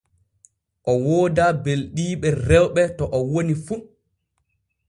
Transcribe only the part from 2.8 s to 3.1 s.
to